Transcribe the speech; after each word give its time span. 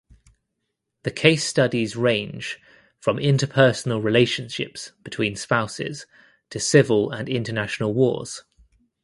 The 1.03 1.11
case 1.11 1.43
studies 1.43 1.95
range 1.95 2.59
from 2.99 3.17
interpersonal 3.17 4.03
relationships 4.03 4.93
between 5.03 5.35
spouses 5.35 6.07
to 6.49 6.59
civil 6.59 7.11
and 7.11 7.29
international 7.29 7.93
wars. 7.93 8.43